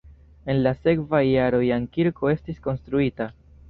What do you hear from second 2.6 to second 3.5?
konstruita.